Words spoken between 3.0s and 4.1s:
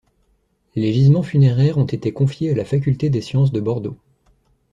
des Sciences de Bordeaux.